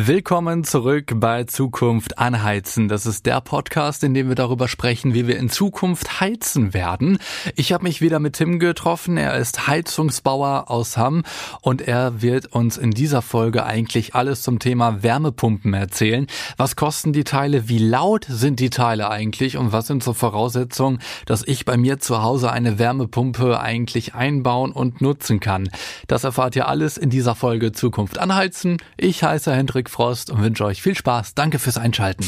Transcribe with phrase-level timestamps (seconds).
[0.00, 2.86] Willkommen zurück bei Zukunft anheizen.
[2.86, 7.18] Das ist der Podcast, in dem wir darüber sprechen, wie wir in Zukunft heizen werden.
[7.56, 9.16] Ich habe mich wieder mit Tim getroffen.
[9.16, 11.24] Er ist Heizungsbauer aus Hamm
[11.62, 16.28] und er wird uns in dieser Folge eigentlich alles zum Thema Wärmepumpen erzählen.
[16.56, 17.68] Was kosten die Teile?
[17.68, 19.56] Wie laut sind die Teile eigentlich?
[19.56, 24.70] Und was sind so Voraussetzungen, dass ich bei mir zu Hause eine Wärmepumpe eigentlich einbauen
[24.70, 25.68] und nutzen kann?
[26.06, 28.76] Das erfahrt ihr alles in dieser Folge Zukunft anheizen.
[28.96, 31.34] Ich heiße Hendrik Frost und wünsche euch viel Spaß.
[31.34, 32.24] Danke fürs Einschalten.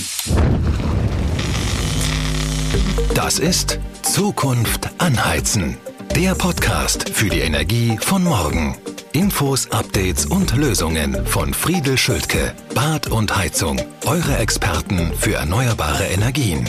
[3.14, 5.76] Das ist Zukunft anheizen.
[6.16, 8.76] Der Podcast für die Energie von morgen.
[9.12, 13.80] Infos, Updates und Lösungen von Friedel Schültke, Bad und Heizung.
[14.06, 16.68] Eure Experten für erneuerbare Energien.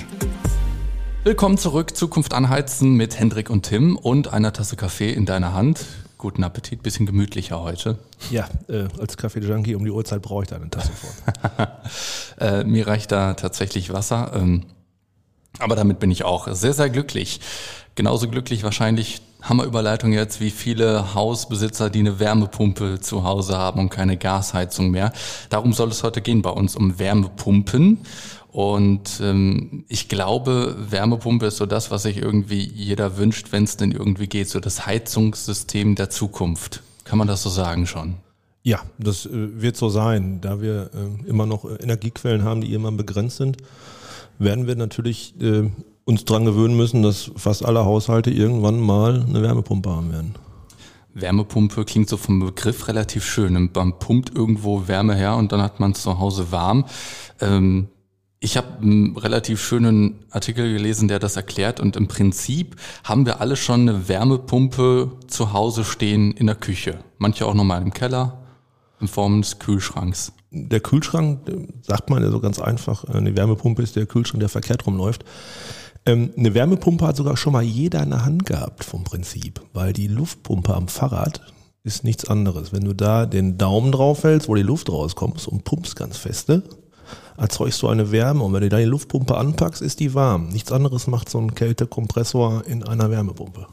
[1.23, 5.85] Willkommen zurück, Zukunft anheizen mit Hendrik und Tim und einer Tasse Kaffee in deiner Hand.
[6.21, 7.98] Guten Appetit, bisschen gemütlicher heute.
[8.30, 11.67] Ja, äh, als Kaffee-Junkie um die Uhrzeit brauche ich da eine Tasse vor.
[12.39, 14.31] äh, mir reicht da tatsächlich Wasser.
[14.35, 14.67] Ähm,
[15.58, 17.39] aber damit bin ich auch sehr, sehr glücklich.
[17.95, 23.89] Genauso glücklich wahrscheinlich, Hammerüberleitung jetzt, wie viele Hausbesitzer, die eine Wärmepumpe zu Hause haben und
[23.89, 25.11] keine Gasheizung mehr.
[25.50, 28.00] Darum soll es heute gehen bei uns um Wärmepumpen.
[28.52, 33.78] Und ähm, ich glaube, Wärmepumpe ist so das, was sich irgendwie jeder wünscht, wenn es
[33.78, 36.83] denn irgendwie geht, so das Heizungssystem der Zukunft.
[37.05, 38.16] Kann man das so sagen schon?
[38.64, 40.39] Ja, das äh, wird so sein.
[40.42, 43.58] Da wir äh, immer noch äh, Energiequellen haben, die immer begrenzt sind,
[44.38, 45.70] werden wir natürlich äh,
[46.05, 50.35] uns dran gewöhnen müssen, dass fast alle Haushalte irgendwann mal eine Wärmepumpe haben werden.
[51.13, 53.69] Wärmepumpe klingt so vom Begriff relativ schön.
[53.73, 56.85] Man pumpt irgendwo Wärme her und dann hat man es zu Hause warm.
[57.39, 57.89] Ähm,
[58.39, 63.39] ich habe einen relativ schönen Artikel gelesen, der das erklärt und im Prinzip haben wir
[63.39, 66.99] alle schon eine Wärmepumpe zu Hause stehen in der Küche.
[67.19, 68.41] Manche auch nochmal im Keller
[68.99, 70.33] in Form des Kühlschranks.
[70.49, 71.39] Der Kühlschrank,
[71.81, 75.23] sagt man ja so ganz einfach, eine Wärmepumpe ist der Kühlschrank, der verkehrt rumläuft.
[76.05, 79.93] Ähm, eine Wärmepumpe hat sogar schon mal jeder in der Hand gehabt vom Prinzip, weil
[79.93, 81.42] die Luftpumpe am Fahrrad
[81.83, 82.73] ist nichts anderes.
[82.73, 86.64] Wenn du da den Daumen drauf hältst, wo die Luft rauskommt und pumpst ganz feste,
[87.37, 90.49] erzeugst du eine Wärme und wenn du da die Luftpumpe anpackst, ist die warm.
[90.49, 93.67] Nichts anderes macht so ein Kältekompressor in einer Wärmepumpe.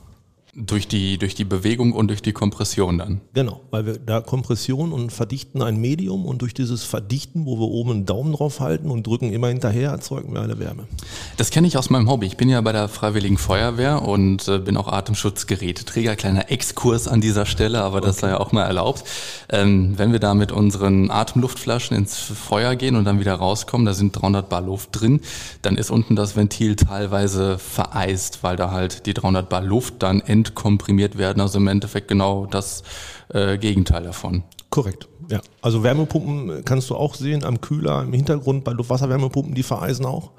[0.61, 3.21] Durch die, durch die Bewegung und durch die Kompression dann.
[3.33, 7.69] Genau, weil wir da Kompression und verdichten ein Medium und durch dieses Verdichten, wo wir
[7.69, 10.89] oben einen Daumen drauf halten und drücken immer hinterher, erzeugen wir eine Wärme.
[11.37, 12.27] Das kenne ich aus meinem Hobby.
[12.27, 16.17] Ich bin ja bei der Freiwilligen Feuerwehr und äh, bin auch Atemschutzgeräteträger.
[16.17, 19.05] Kleiner Exkurs an dieser Stelle, aber das sei ja auch mal erlaubt.
[19.51, 23.95] Ähm, wenn wir da mit unseren Atemluftflaschen ins Feuer gehen und dann wieder rauskommen, da
[23.95, 25.21] sind 300 Bar Luft drin,
[25.63, 30.21] dann ist unten das Ventil teilweise vereist, weil da halt die 300 Bar Luft dann
[30.49, 31.41] ent komprimiert werden.
[31.41, 32.83] Also im Endeffekt genau das
[33.29, 34.45] äh, Gegenteil davon.
[34.71, 35.09] Korrekt.
[35.31, 40.07] Ja, also Wärmepumpen kannst du auch sehen am Kühler im Hintergrund bei Luftwasserwärmepumpen, die vereisen
[40.07, 40.31] auch,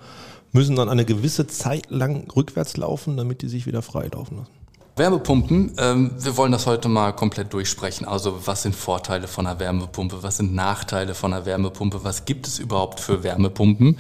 [0.51, 4.58] müssen dann eine gewisse Zeit lang rückwärts laufen, damit die sich wieder frei laufen lassen.
[4.99, 8.05] Wärmepumpen, ähm, wir wollen das heute mal komplett durchsprechen.
[8.05, 12.45] Also was sind Vorteile von einer Wärmepumpe, was sind Nachteile von einer Wärmepumpe, was gibt
[12.45, 13.97] es überhaupt für Wärmepumpen?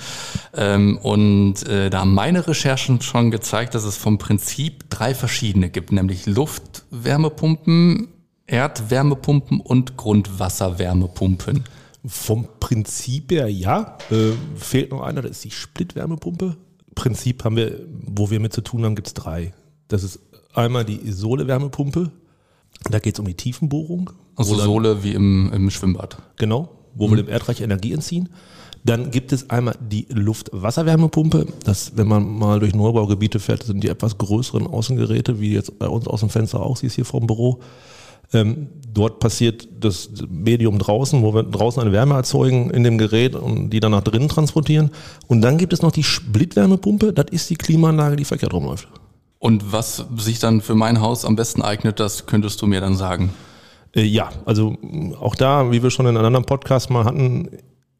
[0.53, 5.69] Ähm, und äh, da haben meine Recherchen schon gezeigt, dass es vom Prinzip drei verschiedene
[5.69, 8.09] gibt, nämlich Luftwärmepumpen,
[8.45, 11.63] Erdwärmepumpen und Grundwasserwärmepumpen.
[12.05, 16.57] Vom Prinzip her ja, äh, fehlt noch einer, das ist die Splitwärmepumpe.
[16.93, 19.53] Prinzip haben wir, wo wir mit zu tun haben, gibt es drei.
[19.87, 20.19] Das ist
[20.59, 22.11] einmal die Sohle-Wärmepumpe.
[22.89, 24.11] Da geht es um die Tiefenbohrung.
[24.35, 26.17] Also dann, Sohle wie im, im Schwimmbad.
[26.37, 27.11] Genau, wo mhm.
[27.11, 28.29] wir dem Erdreich Energie entziehen.
[28.85, 31.47] Dann gibt es einmal die Luft-Wasser-Wärmepumpe.
[31.65, 35.87] Das, wenn man mal durch Neubaugebiete fährt, sind die etwas größeren Außengeräte, wie jetzt bei
[35.87, 37.59] uns aus dem Fenster auch, siehst hier vom Büro.
[38.31, 43.35] Ähm, dort passiert das Medium draußen, wo wir draußen eine Wärme erzeugen in dem Gerät
[43.35, 44.91] und die dann nach drinnen transportieren.
[45.27, 47.11] Und dann gibt es noch die Splitwärmepumpe.
[47.11, 48.87] Das ist die Klimaanlage, die verkehrt rumläuft.
[49.39, 52.95] Und was sich dann für mein Haus am besten eignet, das könntest du mir dann
[52.95, 53.33] sagen.
[53.95, 54.77] Äh, ja, also
[55.19, 57.49] auch da, wie wir schon in einem anderen Podcast mal hatten,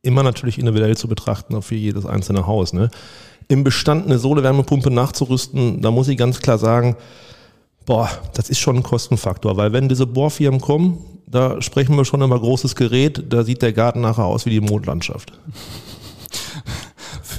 [0.01, 2.73] immer natürlich individuell zu betrachten für jedes einzelne Haus.
[2.73, 2.89] Ne?
[3.47, 6.97] Im Bestand eine Sohle-Wärmepumpe nachzurüsten, da muss ich ganz klar sagen,
[7.85, 12.21] boah, das ist schon ein Kostenfaktor, weil wenn diese Bohrfirmen kommen, da sprechen wir schon
[12.21, 15.33] über großes Gerät, da sieht der Garten nachher aus wie die Mondlandschaft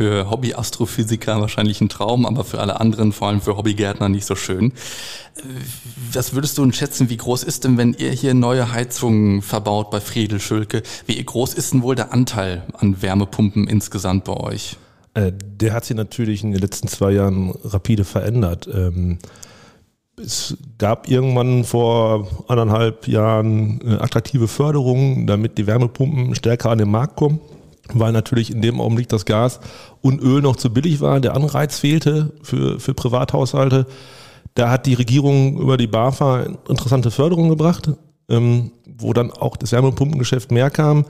[0.00, 4.34] für Hobby-Astrophysiker wahrscheinlich ein Traum, aber für alle anderen, vor allem für Hobbygärtner, nicht so
[4.34, 4.72] schön.
[6.10, 9.90] Was würdest du denn schätzen, wie groß ist denn, wenn ihr hier neue Heizungen verbaut
[9.90, 14.78] bei Friedel Schülke, wie groß ist denn wohl der Anteil an Wärmepumpen insgesamt bei euch?
[15.12, 18.70] Äh, der hat sich natürlich in den letzten zwei Jahren rapide verändert.
[18.72, 19.18] Ähm,
[20.16, 26.90] es gab irgendwann vor anderthalb Jahren eine attraktive Förderung, damit die Wärmepumpen stärker an den
[26.90, 27.38] Markt kommen,
[27.94, 29.60] weil natürlich in dem Augenblick das Gas
[30.00, 33.86] und Öl noch zu billig war, der Anreiz fehlte für, für Privathaushalte.
[34.54, 37.90] Da hat die Regierung über die BAFA interessante Förderung gebracht,
[38.28, 41.04] ähm, wo dann auch das Wärmepumpengeschäft mehr kam.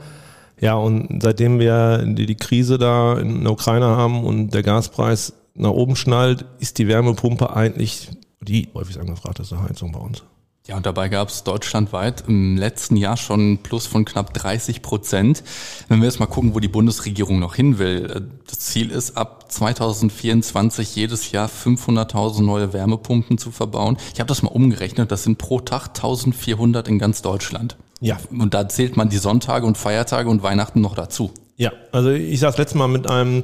[0.59, 5.33] Ja, und seitdem wir die, die Krise da in der Ukraine haben und der Gaspreis
[5.55, 8.09] nach oben schnallt, ist die Wärmepumpe eigentlich
[8.41, 10.23] die häufig angefragteste Heizung bei uns.
[10.67, 14.83] Ja, und dabei gab es deutschlandweit im letzten Jahr schon ein Plus von knapp 30
[14.83, 15.43] Prozent.
[15.89, 18.05] Wenn wir jetzt mal gucken, wo die Bundesregierung noch hin will.
[18.05, 23.97] Äh, das Ziel ist, ab 2024 jedes Jahr 500.000 neue Wärmepumpen zu verbauen.
[24.13, 27.75] Ich habe das mal umgerechnet, das sind pro Tag 1400 in ganz Deutschland.
[27.99, 28.17] Ja.
[28.29, 31.31] Und da zählt man die Sonntage und Feiertage und Weihnachten noch dazu.
[31.57, 33.43] Ja, also ich saß letztes Mal mit einem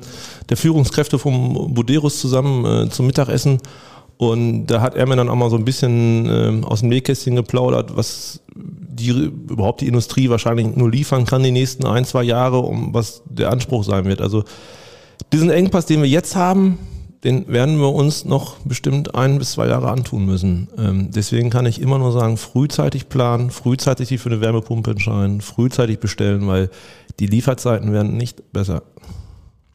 [0.50, 3.60] der Führungskräfte vom Buderus zusammen äh, zum Mittagessen
[4.18, 7.36] und da hat er mir dann auch mal so ein bisschen äh, aus dem Nähkästchen
[7.36, 12.60] geplaudert, was die überhaupt die Industrie wahrscheinlich nur liefern kann die nächsten ein, zwei Jahre,
[12.60, 14.22] um was der Anspruch sein wird.
[14.22, 14.44] Also
[15.32, 16.80] diesen Engpass, den wir jetzt haben,
[17.24, 20.70] den werden wir uns noch bestimmt ein bis zwei Jahre antun müssen.
[20.78, 25.42] Ähm, deswegen kann ich immer nur sagen, frühzeitig planen, frühzeitig sich für eine Wärmepumpe entscheiden,
[25.42, 26.70] frühzeitig bestellen, weil
[27.20, 28.84] die Lieferzeiten werden nicht besser.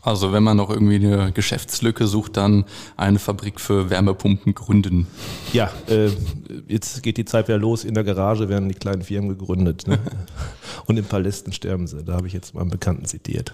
[0.05, 2.65] Also wenn man noch irgendwie eine Geschäftslücke sucht, dann
[2.97, 5.07] eine Fabrik für Wärmepumpen gründen.
[5.53, 6.11] Ja, äh,
[6.67, 7.85] jetzt geht die Zeit wieder los.
[7.85, 9.87] In der Garage werden die kleinen Firmen gegründet.
[9.87, 10.01] Ne?
[10.87, 12.03] Und in Palästen sterben sie.
[12.03, 13.53] Da habe ich jetzt mal einen Bekannten zitiert.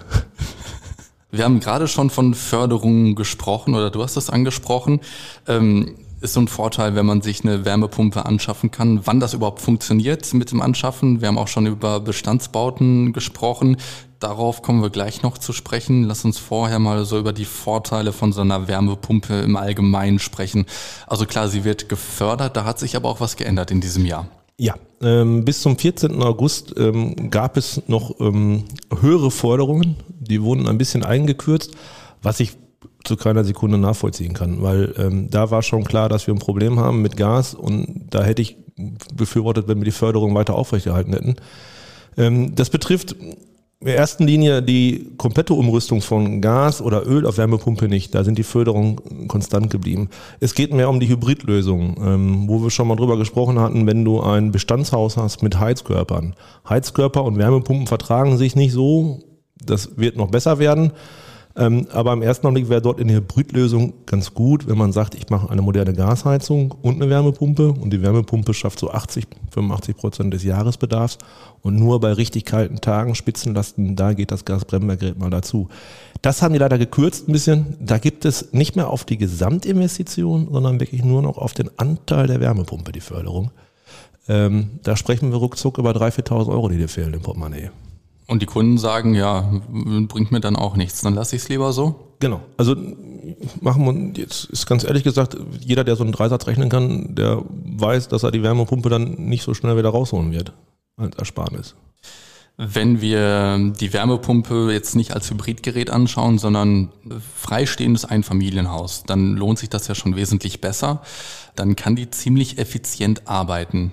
[1.30, 5.00] Wir haben gerade schon von Förderungen gesprochen oder du hast das angesprochen.
[5.46, 9.00] Ähm, ist so ein Vorteil, wenn man sich eine Wärmepumpe anschaffen kann.
[9.04, 11.20] Wann das überhaupt funktioniert mit dem Anschaffen.
[11.20, 13.76] Wir haben auch schon über Bestandsbauten gesprochen.
[14.18, 16.04] Darauf kommen wir gleich noch zu sprechen.
[16.04, 20.66] Lass uns vorher mal so über die Vorteile von so einer Wärmepumpe im Allgemeinen sprechen.
[21.06, 24.26] Also klar, sie wird gefördert, da hat sich aber auch was geändert in diesem Jahr.
[24.60, 26.20] Ja, ähm, bis zum 14.
[26.20, 28.64] August ähm, gab es noch ähm,
[29.00, 31.76] höhere Forderungen, die wurden ein bisschen eingekürzt,
[32.22, 32.56] was ich
[33.04, 36.78] zu keiner Sekunde nachvollziehen kann, weil ähm, da war schon klar, dass wir ein Problem
[36.78, 38.56] haben mit Gas und da hätte ich
[39.14, 41.36] befürwortet, wenn wir die Förderung weiter aufrechterhalten hätten.
[42.16, 43.14] Ähm, das betrifft
[43.80, 48.12] in der ersten Linie die komplette Umrüstung von Gas oder Öl auf Wärmepumpe nicht.
[48.12, 50.08] Da sind die Förderungen konstant geblieben.
[50.40, 54.04] Es geht mehr um die Hybridlösung, ähm, wo wir schon mal drüber gesprochen hatten, wenn
[54.04, 56.34] du ein Bestandshaus hast mit Heizkörpern.
[56.68, 59.20] Heizkörper und Wärmepumpen vertragen sich nicht so.
[59.64, 60.92] Das wird noch besser werden.
[61.58, 65.16] Ähm, aber im ersten Augenblick wäre dort in der Hybridlösung ganz gut, wenn man sagt,
[65.16, 69.96] ich mache eine moderne Gasheizung und eine Wärmepumpe und die Wärmepumpe schafft so 80, 85
[69.96, 71.18] Prozent des Jahresbedarfs
[71.62, 75.68] und nur bei richtig kalten Tagen, Spitzenlasten, da geht das Gasbrennwerkgerät mal dazu.
[76.22, 77.76] Das haben die leider gekürzt ein bisschen.
[77.80, 82.28] Da gibt es nicht mehr auf die Gesamtinvestition, sondern wirklich nur noch auf den Anteil
[82.28, 83.50] der Wärmepumpe die Förderung.
[84.28, 87.70] Ähm, da sprechen wir ruckzuck über 3.000, 4.000 Euro, die dir fehlen im Portemonnaie.
[88.28, 91.72] Und die Kunden sagen, ja, bringt mir dann auch nichts, dann lasse ich es lieber
[91.72, 92.12] so?
[92.20, 92.42] Genau.
[92.58, 92.76] Also
[93.60, 97.42] machen wir, jetzt ist ganz ehrlich gesagt, jeder, der so einen Dreisatz rechnen kann, der
[97.48, 100.52] weiß, dass er die Wärmepumpe dann nicht so schnell wieder rausholen wird
[100.98, 101.74] als Ersparnis.
[102.58, 106.90] Wenn wir die Wärmepumpe jetzt nicht als Hybridgerät anschauen, sondern
[107.34, 111.00] freistehendes Einfamilienhaus, dann lohnt sich das ja schon wesentlich besser.
[111.54, 113.92] Dann kann die ziemlich effizient arbeiten.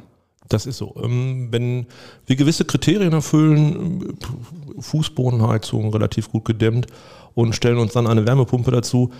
[0.49, 0.93] Das ist so.
[1.03, 1.87] Ähm, wenn
[2.25, 4.17] wir gewisse Kriterien erfüllen,
[4.79, 6.87] Fußbodenheizung relativ gut gedämmt
[7.33, 9.11] und stellen uns dann eine Wärmepumpe dazu,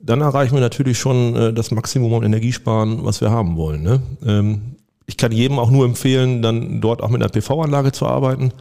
[0.00, 3.82] dann erreichen wir natürlich schon äh, das Maximum an Energiesparen, was wir haben wollen.
[3.82, 4.02] Ne?
[4.26, 8.52] Ähm, ich kann jedem auch nur empfehlen, dann dort auch mit einer PV-Anlage zu arbeiten.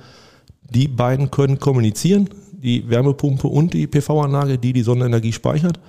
[0.70, 5.80] Die beiden können kommunizieren, die Wärmepumpe und die PV-Anlage, die die Sonnenenergie speichert.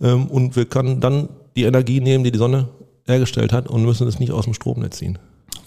[0.00, 2.68] Ähm, und wir können dann die Energie nehmen, die die Sonne
[3.06, 5.18] hergestellt hat und müssen es nicht aus dem Stromnetz ziehen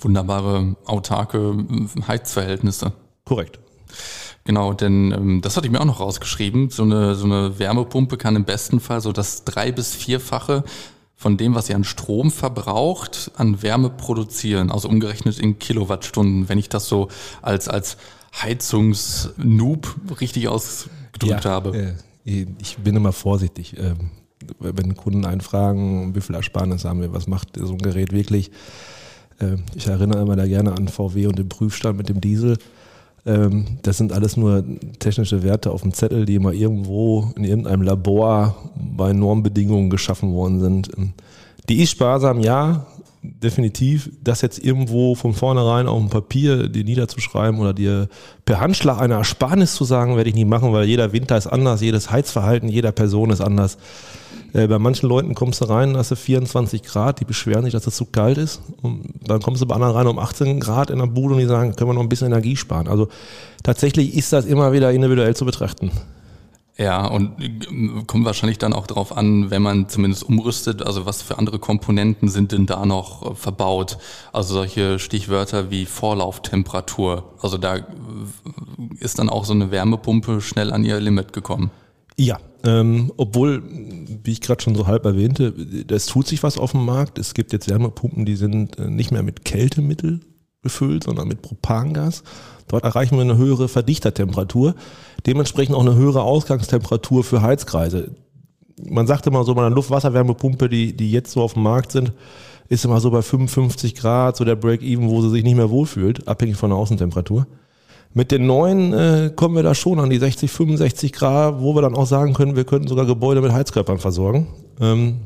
[0.01, 1.65] wunderbare autarke
[2.07, 2.93] Heizverhältnisse.
[3.25, 3.59] Korrekt.
[4.43, 6.69] Genau, denn ähm, das hatte ich mir auch noch rausgeschrieben.
[6.69, 10.63] So eine, so eine Wärmepumpe kann im besten Fall so das drei- bis vierfache
[11.15, 14.71] von dem, was sie an Strom verbraucht, an Wärme produzieren.
[14.71, 17.09] Also umgerechnet in Kilowattstunden, wenn ich das so
[17.41, 17.97] als, als
[18.41, 21.95] Heizungsnoob richtig ausgedrückt ja, habe.
[22.23, 23.75] Äh, ich bin immer vorsichtig.
[23.77, 24.11] Ähm,
[24.59, 28.51] wenn Kunden einfragen, wie viel Ersparnis haben wir, was macht so ein Gerät wirklich?
[29.39, 32.57] Ähm, ich erinnere immer da gerne an VW und den Prüfstand mit dem Diesel.
[33.25, 34.63] Ähm, das sind alles nur
[34.99, 40.59] technische Werte auf dem Zettel, die immer irgendwo in irgendeinem Labor bei Normbedingungen geschaffen worden
[40.59, 40.89] sind.
[40.97, 41.13] Ähm,
[41.69, 42.85] die ist sparsam, ja,
[43.21, 44.11] definitiv.
[44.23, 48.07] Das jetzt irgendwo von vornherein auf dem Papier dir niederzuschreiben oder dir
[48.45, 51.81] per Handschlag eine Ersparnis zu sagen, werde ich nicht machen, weil jeder Winter ist anders,
[51.81, 53.77] jedes Heizverhalten jeder Person ist anders.
[54.53, 57.87] Äh, bei manchen Leuten kommst du rein, hast du 24 Grad, die beschweren sich, dass
[57.87, 58.61] es zu kalt ist.
[58.81, 61.45] Und dann kommst du bei anderen rein um 18 Grad in der Bude und die
[61.45, 62.87] sagen, können wir noch ein bisschen Energie sparen.
[62.87, 63.07] Also
[63.63, 65.91] tatsächlich ist das immer wieder individuell zu betrachten.
[66.77, 71.23] Ja, und äh, kommt wahrscheinlich dann auch darauf an, wenn man zumindest umrüstet, also was
[71.23, 73.97] für andere Komponenten sind denn da noch äh, verbaut?
[74.31, 77.33] Also solche Stichwörter wie Vorlauftemperatur.
[77.41, 77.83] Also da äh,
[78.99, 81.71] ist dann auch so eine Wärmepumpe schnell an ihr Limit gekommen.
[82.15, 83.63] Ja, ähm, obwohl,
[84.23, 85.53] wie ich gerade schon so halb erwähnte,
[85.89, 87.17] es tut sich was auf dem Markt.
[87.17, 90.21] Es gibt jetzt Wärmepumpen, die sind nicht mehr mit Kältemittel
[90.61, 92.23] befüllt, sondern mit Propangas.
[92.67, 94.75] Dort erreichen wir eine höhere Verdichtertemperatur,
[95.25, 98.11] dementsprechend auch eine höhere Ausgangstemperatur für Heizkreise.
[98.83, 102.13] Man sagt immer so bei einer Luft-Wasser-Wärmepumpe, die, die jetzt so auf dem Markt sind,
[102.69, 106.27] ist immer so bei 55 Grad, so der Break-Even, wo sie sich nicht mehr wohlfühlt,
[106.27, 107.47] abhängig von der Außentemperatur.
[108.13, 111.81] Mit den neuen äh, kommen wir da schon an die 60, 65 Grad, wo wir
[111.81, 114.47] dann auch sagen können, wir könnten sogar Gebäude mit Heizkörpern versorgen.
[114.81, 115.17] Ähm,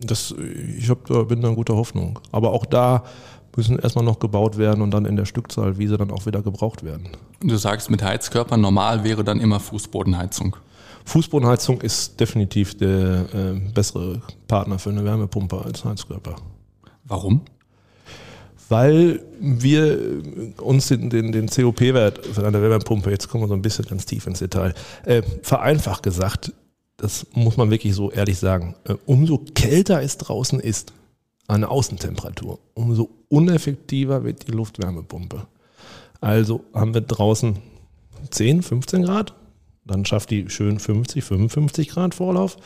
[0.00, 0.34] das,
[0.78, 2.18] ich hab, bin da in guter Hoffnung.
[2.30, 3.04] Aber auch da
[3.56, 6.42] müssen erstmal noch gebaut werden und dann in der Stückzahl, wie sie dann auch wieder
[6.42, 7.08] gebraucht werden.
[7.40, 10.56] Du sagst mit Heizkörpern, normal wäre dann immer Fußbodenheizung.
[11.04, 16.36] Fußbodenheizung ist definitiv der äh, bessere Partner für eine Wärmepumpe als Heizkörper.
[17.04, 17.42] Warum?
[18.68, 19.98] Weil wir
[20.60, 24.04] uns den, den, den COP-Wert von einer Wärmepumpe, jetzt kommen wir so ein bisschen ganz
[24.06, 26.52] tief ins Detail, äh, vereinfacht gesagt,
[26.96, 30.92] das muss man wirklich so ehrlich sagen, äh, umso kälter es draußen ist,
[31.48, 35.46] eine Außentemperatur, umso uneffektiver wird die Luftwärmepumpe.
[36.20, 37.58] Also haben wir draußen
[38.30, 39.34] 10, 15 Grad,
[39.84, 42.56] dann schafft die schön 50, 55 Grad Vorlauf.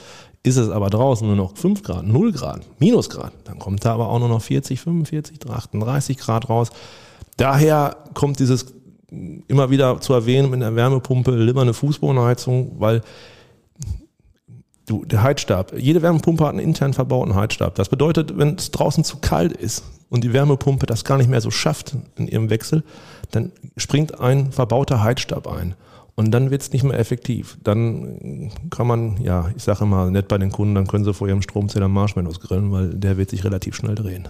[0.42, 4.08] Ist es aber draußen nur noch 5 Grad, 0 Grad, Minusgrad, dann kommt da aber
[4.08, 6.70] auch nur noch 40, 45, 38 Grad raus.
[7.37, 8.75] Daher kommt dieses
[9.10, 13.02] immer wieder zu erwähnen mit der Wärmepumpe lieber eine Fußbodenheizung, weil
[14.90, 15.73] Du, der Heizstab.
[15.78, 17.76] Jede Wärmepumpe hat einen intern verbauten Heizstab.
[17.76, 21.40] Das bedeutet, wenn es draußen zu kalt ist und die Wärmepumpe das gar nicht mehr
[21.40, 22.82] so schafft in ihrem Wechsel,
[23.30, 25.76] dann springt ein verbauter Heizstab ein.
[26.16, 27.56] Und dann wird es nicht mehr effektiv.
[27.62, 31.28] Dann kann man, ja, ich sage immer nett bei den Kunden, dann können sie vor
[31.28, 34.26] ihrem Stromzähler Marshmallows grillen, weil der wird sich relativ schnell drehen.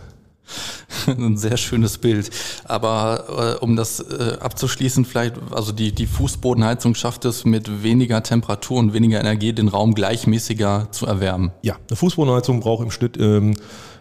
[1.07, 2.31] Ein sehr schönes Bild.
[2.65, 8.23] Aber äh, um das äh, abzuschließen, vielleicht, also die, die Fußbodenheizung schafft es mit weniger
[8.23, 11.53] Temperatur und weniger Energie, den Raum gleichmäßiger zu erwärmen.
[11.63, 13.55] Ja, eine Fußbodenheizung braucht im Schnitt, ähm,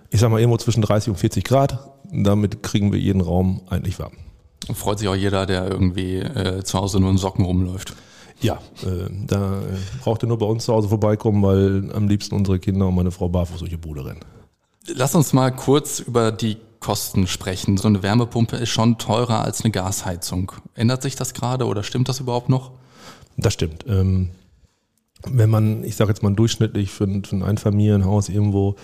[0.10, 1.90] ich sag mal, irgendwo zwischen 30 und 40 Grad.
[2.12, 4.14] Damit kriegen wir jeden Raum eigentlich warm.
[4.74, 7.94] Freut sich auch jeder, der irgendwie äh, zu Hause nur in Socken rumläuft.
[8.42, 9.62] Ja, äh, da
[10.02, 13.12] braucht er nur bei uns zu Hause vorbeikommen, weil am liebsten unsere Kinder und meine
[13.12, 14.22] Frau barfuß durch die Bude rennen.
[14.88, 17.78] Lass uns mal kurz über die Kosten sprechen.
[17.78, 20.52] So eine Wärmepumpe ist schon teurer als eine Gasheizung.
[20.76, 22.72] Ändert sich das gerade oder stimmt das überhaupt noch?
[23.38, 23.86] Das stimmt.
[23.88, 24.30] Ähm,
[25.28, 28.76] wenn man, ich sage jetzt mal durchschnittlich für ein, für ein Einfamilienhaus irgendwo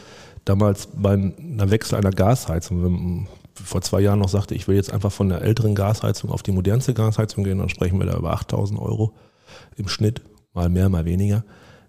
[0.43, 4.91] damals bei einem Wechsel einer Gasheizung, wenn vor zwei Jahren noch sagte, ich will jetzt
[4.91, 8.33] einfach von der älteren Gasheizung auf die modernste Gasheizung gehen, dann sprechen wir da über
[8.33, 9.13] 8000 Euro
[9.77, 10.21] im Schnitt,
[10.53, 11.43] mal mehr, mal weniger.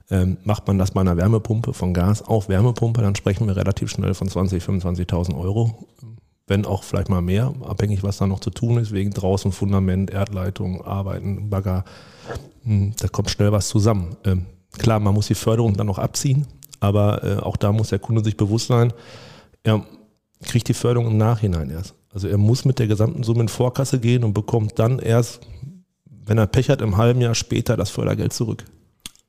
[0.08, 3.90] Ähm, macht man das bei einer Wärmepumpe von Gas auf Wärmepumpe, dann sprechen wir relativ
[3.90, 5.86] schnell von 20, 25.000 Euro.
[6.46, 10.10] Wenn auch vielleicht mal mehr, abhängig was da noch zu tun ist, wegen draußen Fundament,
[10.10, 11.84] Erdleitung, Arbeiten, Bagger.
[12.62, 14.16] Hm, da kommt schnell was zusammen.
[14.24, 14.46] Ähm,
[14.78, 16.46] klar, man muss die Förderung dann noch abziehen,
[16.78, 18.92] aber äh, auch da muss der Kunde sich bewusst sein,
[19.64, 19.84] er
[20.44, 21.94] kriegt die Förderung im Nachhinein erst.
[22.12, 25.40] Also er muss mit der gesamten Summe in Vorkasse gehen und bekommt dann erst,
[26.04, 28.64] wenn er Pech hat, im halben Jahr später das Fördergeld zurück.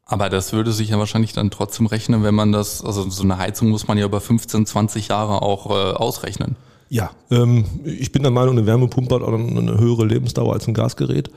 [0.08, 3.38] Aber das würde sich ja wahrscheinlich dann trotzdem rechnen, wenn man das, also so eine
[3.38, 6.56] Heizung muss man ja über 15, 20 Jahre auch äh, ausrechnen.
[6.90, 10.74] Ja, ähm, ich bin der Meinung, eine Wärmepumpe hat auch eine höhere Lebensdauer als ein
[10.74, 11.30] Gasgerät.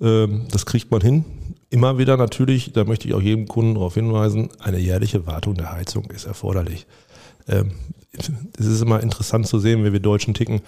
[0.00, 1.24] Ähm, das kriegt man hin.
[1.70, 5.72] Immer wieder natürlich, da möchte ich auch jedem Kunden darauf hinweisen, eine jährliche Wartung der
[5.72, 6.86] Heizung ist erforderlich.
[7.48, 7.72] Ähm,
[8.58, 10.60] es ist immer interessant zu sehen, wie wir Deutschen ticken.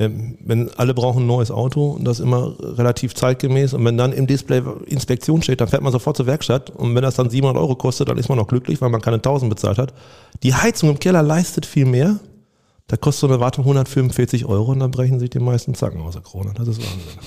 [0.00, 4.14] Ähm, wenn alle brauchen ein neues Auto und das immer relativ zeitgemäß und wenn dann
[4.14, 7.60] im Display Inspektion steht, dann fährt man sofort zur Werkstatt und wenn das dann 700
[7.60, 9.92] Euro kostet, dann ist man noch glücklich, weil man keine 1000 bezahlt hat.
[10.42, 12.18] Die Heizung im Keller leistet viel mehr.
[12.86, 16.14] Da kostet so eine Wartung 145 Euro und dann brechen sich die meisten Zacken aus
[16.14, 16.54] der Krone.
[16.56, 17.20] Das ist Wahnsinn.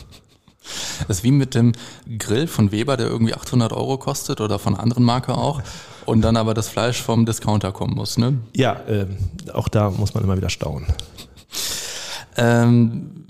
[1.08, 1.74] Das ist wie mit dem
[2.18, 5.62] Grill von Weber, der irgendwie 800 Euro kostet oder von anderen Marke auch
[6.06, 8.40] und dann aber das Fleisch vom Discounter kommen muss, ne?
[8.56, 9.06] Ja, äh,
[9.54, 10.88] auch da muss man immer wieder staunen.
[12.38, 13.24] Ähm,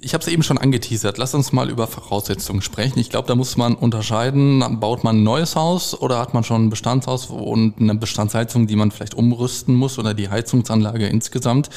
[0.00, 1.18] ich habe es eben schon angeteasert.
[1.18, 2.98] Lass uns mal über Voraussetzungen sprechen.
[2.98, 6.66] Ich glaube, da muss man unterscheiden, baut man ein neues Haus oder hat man schon
[6.66, 11.68] ein Bestandshaus und eine Bestandsheizung, die man vielleicht umrüsten muss oder die Heizungsanlage insgesamt.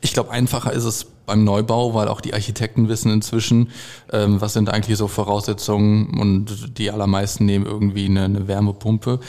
[0.00, 3.70] Ich glaube, einfacher ist es beim Neubau, weil auch die Architekten wissen inzwischen,
[4.12, 9.20] ähm, was sind eigentlich so Voraussetzungen und die allermeisten nehmen irgendwie eine, eine Wärmepumpe.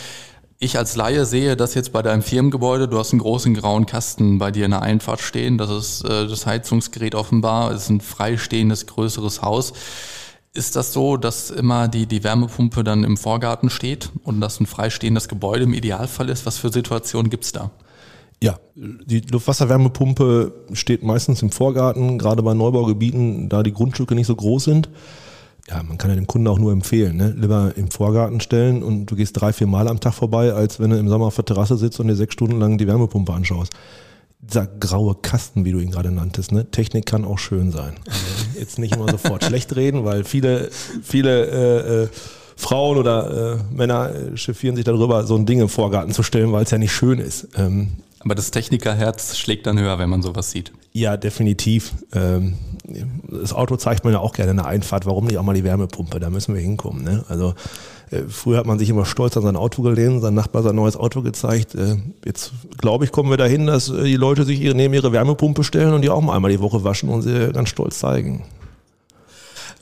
[0.64, 2.88] Ich als Laie sehe das jetzt bei deinem Firmengebäude.
[2.88, 5.58] Du hast einen großen grauen Kasten bei dir in der Einfahrt stehen.
[5.58, 7.72] Das ist äh, das Heizungsgerät offenbar.
[7.72, 9.74] Es ist ein freistehendes, größeres Haus.
[10.54, 14.66] Ist das so, dass immer die, die Wärmepumpe dann im Vorgarten steht und das ein
[14.66, 16.46] freistehendes Gebäude im Idealfall ist?
[16.46, 17.70] Was für Situationen gibt's da?
[18.42, 24.36] Ja, die Luftwasserwärmepumpe steht meistens im Vorgarten, gerade bei Neubaugebieten, da die Grundstücke nicht so
[24.38, 24.88] groß sind
[25.70, 27.34] ja, man kann ja dem Kunden auch nur empfehlen, ne?
[27.38, 30.90] lieber im Vorgarten stellen und du gehst drei, vier Mal am Tag vorbei, als wenn
[30.90, 33.72] du im Sommer auf der Terrasse sitzt und dir sechs Stunden lang die Wärmepumpe anschaust.
[34.42, 36.70] Dieser graue Kasten, wie du ihn gerade nanntest, ne?
[36.70, 37.94] Technik kann auch schön sein.
[38.06, 40.70] Also jetzt nicht immer sofort schlecht reden, weil viele,
[41.02, 42.08] viele äh, äh,
[42.58, 46.52] Frauen oder äh, Männer äh, chauffieren sich darüber, so ein Ding im Vorgarten zu stellen,
[46.52, 47.48] weil es ja nicht schön ist.
[47.56, 47.94] Ähm,
[48.24, 50.72] aber das Technikerherz schlägt dann höher, wenn man sowas sieht.
[50.94, 51.94] Ja, definitiv.
[52.14, 52.56] Ähm,
[53.30, 55.06] das Auto zeigt man ja auch gerne in der Einfahrt.
[55.06, 56.20] Warum nicht auch mal die Wärmepumpe?
[56.20, 57.04] Da müssen wir hinkommen.
[57.04, 57.26] Ne?
[57.28, 57.54] Also
[58.12, 60.96] äh, früher hat man sich immer stolz an sein Auto gelehnt, sein Nachbar sein neues
[60.96, 61.76] Auto gezeigt.
[61.76, 65.64] Äh, jetzt glaube ich, kommen wir dahin, dass äh, die Leute sich neben ihre Wärmepumpe
[65.64, 68.44] stellen und die auch mal einmal die Woche waschen und sie ganz stolz zeigen.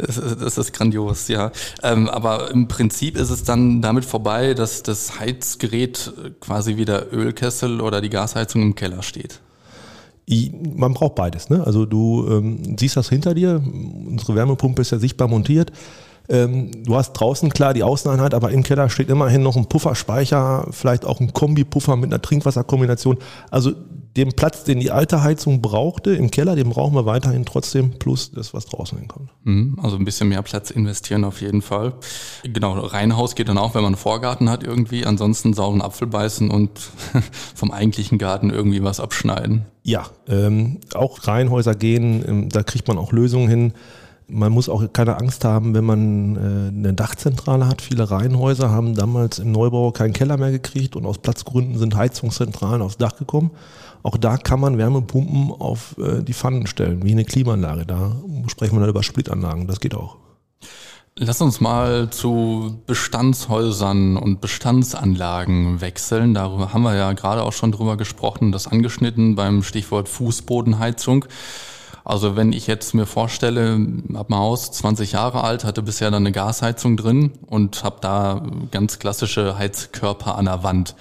[0.02, 1.52] Das ist grandios, ja.
[1.84, 7.14] Ähm, aber im Prinzip ist es dann damit vorbei, dass das Heizgerät quasi wie der
[7.14, 9.40] Ölkessel oder die Gasheizung im Keller steht.
[10.28, 11.50] Man braucht beides.
[11.50, 11.66] Ne?
[11.66, 13.62] Also du ähm, siehst das hinter dir.
[14.08, 15.72] Unsere Wärmepumpe ist ja sichtbar montiert.
[16.30, 20.68] Ähm, du hast draußen klar die Außeneinheit, aber im Keller steht immerhin noch ein Pufferspeicher,
[20.72, 23.18] vielleicht auch ein Kombipuffer mit einer Trinkwasserkombination.
[23.50, 23.74] Also
[24.18, 28.32] den Platz, den die alte Heizung brauchte im Keller, den brauchen wir weiterhin trotzdem, plus
[28.32, 29.30] das, was draußen hinkommt.
[29.44, 31.94] Mhm, also ein bisschen mehr Platz investieren auf jeden Fall.
[32.44, 35.06] Genau, Reihenhaus geht dann auch, wenn man einen Vorgarten hat irgendwie.
[35.06, 36.72] Ansonsten sauren Apfel beißen und
[37.56, 39.66] vom eigentlichen Garten irgendwie was abschneiden.
[39.84, 43.74] Ja, ähm, auch Reihenhäuser gehen, ähm, da kriegt man auch Lösungen hin.
[44.32, 47.82] Man muss auch keine Angst haben, wenn man äh, eine Dachzentrale hat.
[47.82, 52.82] Viele Reihenhäuser haben damals im Neubau keinen Keller mehr gekriegt und aus Platzgründen sind Heizungszentralen
[52.82, 53.52] aufs Dach gekommen.
[54.04, 57.86] Auch da kann man Wärmepumpen auf äh, die Pfannen stellen, wie eine Klimaanlage.
[57.86, 58.16] Da
[58.48, 60.18] sprechen wir dann über Splitanlagen, das geht auch.
[61.18, 66.34] Lass uns mal zu Bestandshäusern und Bestandsanlagen wechseln.
[66.34, 71.26] Darüber haben wir ja gerade auch schon drüber gesprochen, das angeschnitten beim Stichwort Fußbodenheizung.
[72.04, 73.74] Also wenn ich jetzt mir vorstelle,
[74.14, 78.42] habe ein Haus 20 Jahre alt, hatte bisher dann eine Gasheizung drin und habe da
[78.72, 80.96] ganz klassische Heizkörper an der Wand.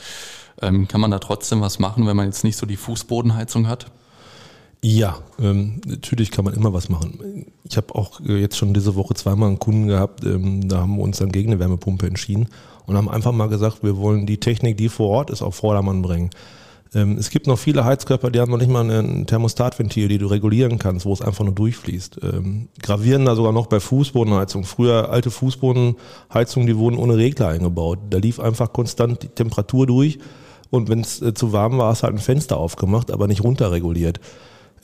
[0.60, 3.86] Ähm, kann man da trotzdem was machen, wenn man jetzt nicht so die Fußbodenheizung hat?
[4.82, 7.46] Ja, ähm, natürlich kann man immer was machen.
[7.64, 10.96] Ich habe auch äh, jetzt schon diese Woche zweimal einen Kunden gehabt, ähm, da haben
[10.96, 12.48] wir uns dann gegen eine Wärmepumpe entschieden
[12.86, 16.00] und haben einfach mal gesagt, wir wollen die Technik, die vor Ort ist, auf Vordermann
[16.00, 16.30] bringen.
[16.94, 20.26] Ähm, es gibt noch viele Heizkörper, die haben noch nicht mal ein Thermostatventil, die du
[20.26, 22.20] regulieren kannst, wo es einfach nur durchfließt.
[22.22, 24.64] Ähm, gravierender sogar noch bei Fußbodenheizung.
[24.64, 27.98] Früher alte Fußbodenheizungen, die wurden ohne Regler eingebaut.
[28.10, 30.18] Da lief einfach konstant die Temperatur durch
[30.70, 33.44] und wenn es äh, zu warm war, hast du halt ein Fenster aufgemacht, aber nicht
[33.44, 34.20] runterreguliert.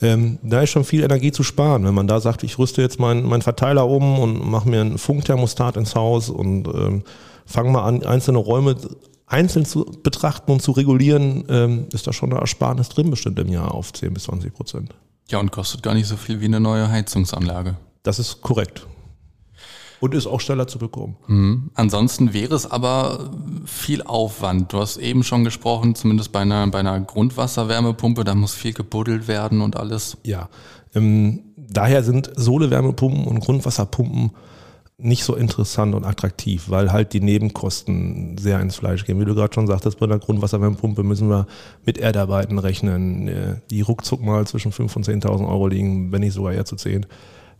[0.01, 2.99] Ähm, da ist schon viel Energie zu sparen, wenn man da sagt, ich rüste jetzt
[2.99, 7.03] meinen mein Verteiler um und mache mir einen Funkthermostat ins Haus und ähm,
[7.47, 8.75] fange mal an, einzelne Räume
[9.27, 13.49] einzeln zu betrachten und zu regulieren, ähm, ist da schon eine Ersparnis drin, bestimmt im
[13.49, 14.95] Jahr auf 10 bis 20 Prozent.
[15.29, 17.75] Ja, und kostet gar nicht so viel wie eine neue Heizungsanlage.
[18.03, 18.87] Das ist korrekt.
[19.99, 21.17] Und ist auch schneller zu bekommen.
[21.27, 21.71] Mhm.
[21.73, 23.31] Ansonsten wäre es aber
[23.65, 24.71] viel Aufwand.
[24.71, 29.27] Du hast eben schon gesprochen, zumindest bei einer, bei einer Grundwasserwärmepumpe, da muss viel gebuddelt
[29.27, 30.17] werden und alles.
[30.23, 30.49] Ja,
[30.93, 34.31] ähm, daher sind Sohlewärmepumpen und Grundwasserpumpen
[34.99, 39.19] nicht so interessant und attraktiv, weil halt die Nebenkosten sehr ins Fleisch gehen.
[39.19, 41.45] Wie du gerade schon sagtest, bei einer Grundwasserwärmepumpe müssen wir
[41.85, 46.33] mit Erdarbeiten rechnen, äh, die ruckzuck mal zwischen 5.000 und 10.000 Euro liegen, wenn nicht
[46.33, 47.05] sogar eher zu 10.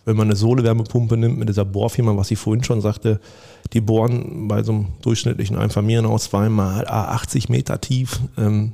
[0.03, 3.19] Wenn man eine Sohlewärmepumpe nimmt mit dieser Bohrfirma, was ich vorhin schon sagte,
[3.73, 8.19] die bohren bei so einem durchschnittlichen Einfamilienhaus zweimal 80 Meter tief.
[8.37, 8.71] Ähm,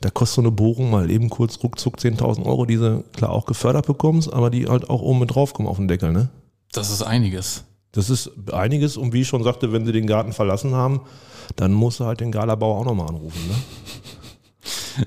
[0.00, 3.46] da kostet so eine Bohrung mal eben kurz ruckzuck 10.000 Euro, die du klar auch
[3.46, 6.12] gefördert bekommst, aber die halt auch oben mit draufkommen auf den Deckel.
[6.12, 6.28] Ne?
[6.72, 7.64] Das ist einiges.
[7.92, 11.02] Das ist einiges und wie ich schon sagte, wenn sie den Garten verlassen haben,
[11.56, 13.48] dann musst du halt den Galabauer auch nochmal anrufen.
[13.48, 15.06] Ne?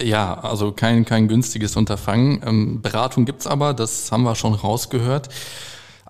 [0.00, 2.40] Ja, also kein, kein günstiges Unterfangen.
[2.44, 5.28] Ähm, Beratung gibt's aber, das haben wir schon rausgehört.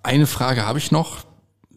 [0.03, 1.19] Eine Frage habe ich noch.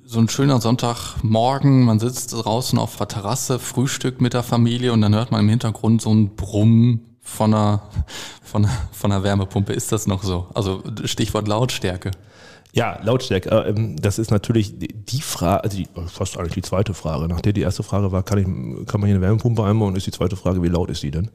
[0.04, 5.02] So ein schöner Sonntagmorgen, man sitzt draußen auf der Terrasse, Frühstück mit der Familie und
[5.02, 7.84] dann hört man im Hintergrund so ein Brummen von einer,
[8.44, 9.74] von, von einer Wärmepumpe.
[9.74, 10.48] Ist das noch so?
[10.54, 12.12] Also Stichwort Lautstärke.
[12.76, 13.50] Ja, Lautstärke.
[13.50, 17.28] Äh, ähm, das ist natürlich die Frage, also fast eigentlich die zweite Frage.
[17.30, 18.46] Nachdem die erste Frage war, kann, ich,
[18.86, 21.32] kann man hier eine Wärmepumpe einbauen, ist die zweite Frage, wie laut ist die denn?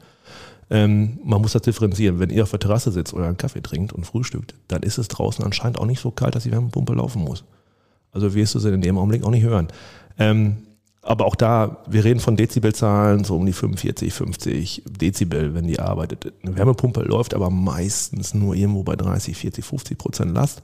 [0.68, 2.20] Ähm, man muss das differenzieren.
[2.20, 5.08] Wenn ihr auf der Terrasse sitzt oder einen Kaffee trinkt und frühstückt, dann ist es
[5.08, 7.42] draußen anscheinend auch nicht so kalt, dass die Wärmepumpe laufen muss.
[8.12, 9.68] Also wirst du sie in dem Augenblick auch nicht hören.
[10.18, 10.58] Ähm,
[11.00, 15.80] Aber auch da, wir reden von Dezibelzahlen, so um die 45, 50 Dezibel, wenn die
[15.80, 16.34] arbeitet.
[16.42, 20.60] Eine Wärmepumpe läuft aber meistens nur irgendwo bei 30, 40, 50 Prozent Last.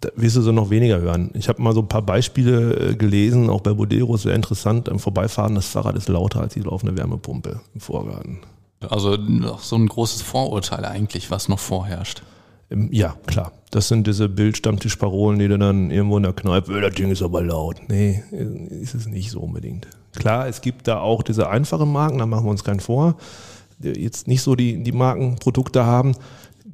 [0.00, 1.30] Da wirst du so noch weniger hören.
[1.34, 4.88] Ich habe mal so ein paar Beispiele äh, gelesen, auch bei Boderos, sehr interessant.
[4.88, 8.40] Im Vorbeifahren, das Fahrrad ist lauter als die laufende Wärmepumpe im Vorgarten.
[8.80, 12.22] Also noch so ein großes Vorurteil eigentlich, was noch vorherrscht.
[12.70, 13.52] Ähm, ja, klar.
[13.70, 17.22] Das sind diese Bildstammtischparolen, die du dann irgendwo in der Kneipe, äh, das Ding ist
[17.22, 17.76] aber laut.
[17.88, 19.88] Nee, äh, ist es nicht so unbedingt.
[20.14, 23.16] Klar, es gibt da auch diese einfachen Marken, da machen wir uns keinen vor,
[23.78, 26.14] die jetzt nicht so die, die Markenprodukte haben.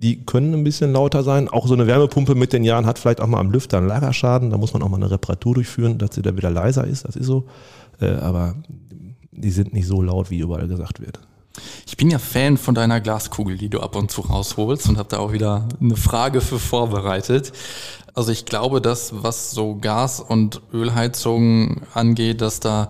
[0.03, 1.49] Die können ein bisschen lauter sein.
[1.49, 4.51] Auch so eine Wärmepumpe mit den Jahren hat vielleicht auch mal am Lüfter einen Lagerschaden.
[4.51, 7.07] Da muss man auch mal eine Reparatur durchführen, dass sie da wieder leiser ist.
[7.07, 7.47] Das ist so.
[8.01, 8.57] Äh, aber
[9.31, 11.21] die sind nicht so laut, wie überall gesagt wird.
[11.87, 15.09] Ich bin ja Fan von deiner Glaskugel, die du ab und zu rausholst und habe
[15.09, 17.53] da auch wieder eine Frage für vorbereitet.
[18.15, 22.89] Also ich glaube, dass was so Gas- und Ölheizungen angeht, dass da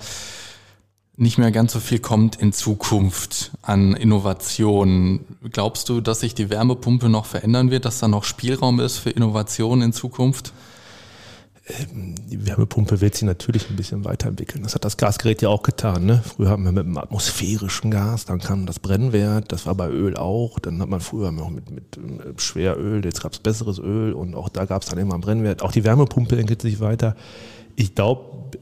[1.16, 5.25] nicht mehr ganz so viel kommt in Zukunft an Innovationen.
[5.51, 9.11] Glaubst du, dass sich die Wärmepumpe noch verändern wird, dass da noch Spielraum ist für
[9.11, 10.53] Innovationen in Zukunft?
[11.66, 14.64] Ähm, die Wärmepumpe wird sich natürlich ein bisschen weiterentwickeln.
[14.64, 16.07] Das hat das Gasgerät ja auch getan.
[16.07, 16.22] Ne?
[16.25, 20.16] Früher haben wir mit einem atmosphärischen Gas, dann kam das Brennwert, das war bei Öl
[20.16, 20.59] auch.
[20.59, 24.35] Dann hat man früher noch mit, mit äh, Schweröl, jetzt gab es besseres Öl und
[24.35, 25.62] auch da gab es dann immer einen Brennwert.
[25.62, 27.16] Auch die Wärmepumpe entwickelt sich weiter.
[27.77, 28.59] Ich glaube,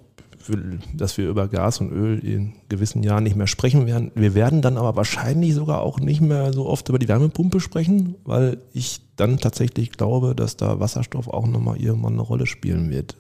[0.94, 4.10] dass wir über Gas und Öl in gewissen Jahren nicht mehr sprechen werden.
[4.14, 8.16] Wir werden dann aber wahrscheinlich sogar auch nicht mehr so oft über die Wärmepumpe sprechen,
[8.24, 13.16] weil ich dann tatsächlich glaube, dass da Wasserstoff auch nochmal irgendwann eine Rolle spielen wird.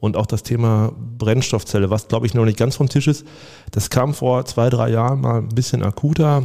[0.00, 3.26] Und auch das Thema Brennstoffzelle, was glaube ich noch nicht ganz vom Tisch ist,
[3.72, 6.42] das kam vor zwei, drei Jahren mal ein bisschen akuter.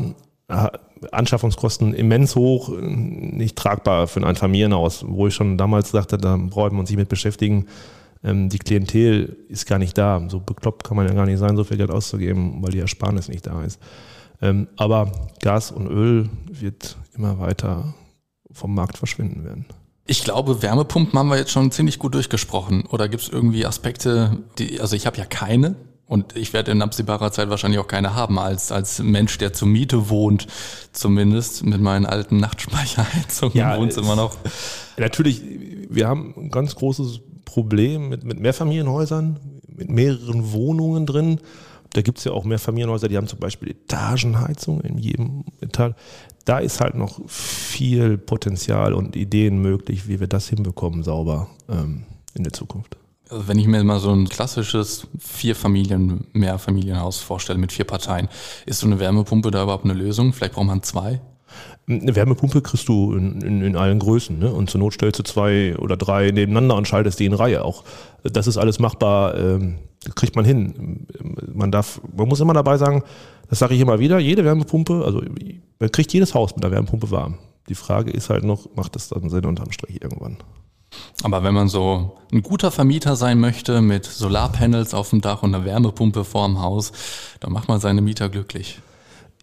[1.11, 6.73] Anschaffungskosten immens hoch, nicht tragbar für ein Familienhaus, wo ich schon damals sagte, da brauchen
[6.73, 7.67] wir uns nicht mit beschäftigen
[8.23, 10.21] ähm, die Klientel ist gar nicht da.
[10.29, 13.27] So bekloppt kann man ja gar nicht sein, so viel Geld auszugeben, weil die Ersparnis
[13.27, 13.79] nicht da ist.
[14.41, 17.93] Ähm, aber Gas und Öl wird immer weiter
[18.51, 19.65] vom Markt verschwinden werden.
[20.05, 22.85] Ich glaube, Wärmepumpen haben wir jetzt schon ziemlich gut durchgesprochen.
[22.87, 26.81] Oder gibt es irgendwie Aspekte, die, also ich habe ja keine und ich werde in
[26.81, 30.47] absehbarer Zeit wahrscheinlich auch keine haben, als, als Mensch, der zur Miete wohnt,
[30.91, 34.35] zumindest mit meinen alten Nachtspeicherheizungen ja, im Wohnzimmer noch.
[34.97, 35.41] Natürlich,
[35.89, 41.39] wir haben ein ganz großes Problem mit, mit Mehrfamilienhäusern, mit mehreren Wohnungen drin.
[41.93, 45.95] Da gibt es ja auch Mehrfamilienhäuser, die haben zum Beispiel Etagenheizung in jedem Teil.
[46.45, 52.03] Da ist halt noch viel Potenzial und Ideen möglich, wie wir das hinbekommen, sauber ähm,
[52.33, 52.97] in der Zukunft.
[53.29, 58.27] Also wenn ich mir mal so ein klassisches Vier-Familien-, Mehrfamilienhaus vorstelle mit vier Parteien,
[58.65, 60.33] ist so eine Wärmepumpe da überhaupt eine Lösung?
[60.33, 61.21] Vielleicht braucht man zwei?
[61.87, 64.39] Eine Wärmepumpe kriegst du in, in, in allen Größen.
[64.39, 64.51] Ne?
[64.51, 67.65] Und zur Not stellst du zwei oder drei nebeneinander und schaltest die in Reihe.
[67.65, 67.83] Auch
[68.23, 69.79] das ist alles machbar, ähm,
[70.15, 71.07] kriegt man hin.
[71.53, 73.03] Man darf, man muss immer dabei sagen,
[73.49, 75.21] das sage ich immer wieder, jede Wärmepumpe, also
[75.79, 77.37] man kriegt jedes Haus mit einer Wärmepumpe warm.
[77.69, 80.37] Die Frage ist halt noch, macht das dann Sinn unterm Strich irgendwann?
[81.23, 85.55] Aber wenn man so ein guter Vermieter sein möchte mit Solarpanels auf dem Dach und
[85.55, 86.91] einer Wärmepumpe vorm Haus,
[87.39, 88.79] dann macht man seine Mieter glücklich.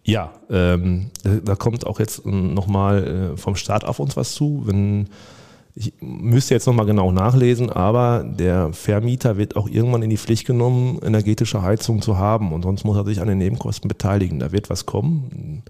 [0.03, 1.11] Ja, ähm,
[1.43, 4.63] da, kommt auch jetzt nochmal äh, vom Staat auf uns was zu.
[4.65, 5.09] Wenn,
[5.75, 10.45] ich müsste jetzt nochmal genau nachlesen, aber der Vermieter wird auch irgendwann in die Pflicht
[10.45, 14.39] genommen, energetische Heizung zu haben und sonst muss er sich an den Nebenkosten beteiligen.
[14.39, 15.63] Da wird was kommen.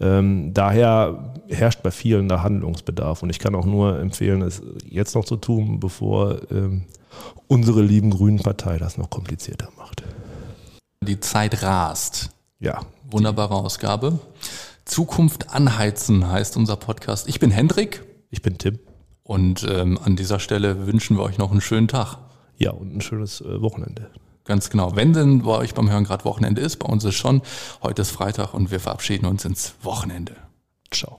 [0.00, 5.14] Ähm, daher herrscht bei vielen da Handlungsbedarf und ich kann auch nur empfehlen, es jetzt
[5.14, 6.82] noch zu tun, bevor ähm,
[7.46, 10.02] unsere lieben Grünen Partei das noch komplizierter macht.
[11.04, 12.30] Die Zeit rast.
[12.62, 14.20] Ja, Wunderbare Ausgabe.
[14.84, 17.28] Zukunft anheizen heißt unser Podcast.
[17.28, 18.04] Ich bin Hendrik.
[18.30, 18.78] Ich bin Tim.
[19.24, 22.18] Und ähm, an dieser Stelle wünschen wir euch noch einen schönen Tag.
[22.56, 24.10] Ja, und ein schönes äh, Wochenende.
[24.44, 24.94] Ganz genau.
[24.94, 27.42] Wenn denn bei euch beim Hören gerade Wochenende ist, bei uns ist schon.
[27.82, 30.36] Heute ist Freitag und wir verabschieden uns ins Wochenende.
[30.92, 31.18] Ciao.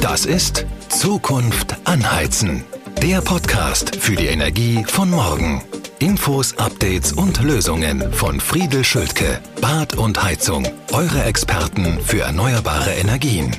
[0.00, 2.64] Das ist Zukunft anheizen.
[3.00, 5.62] Der Podcast für die Energie von morgen.
[6.00, 9.40] Infos, Updates und Lösungen von Friedel Schultke.
[9.60, 10.64] Bad und Heizung.
[10.92, 13.56] Eure Experten für erneuerbare Energien.